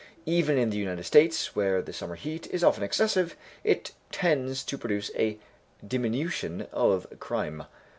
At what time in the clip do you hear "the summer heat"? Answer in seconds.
1.79-2.47